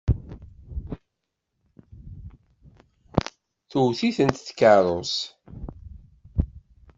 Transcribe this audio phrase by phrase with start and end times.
[3.69, 5.19] Tewwet-itent tkeṛṛust.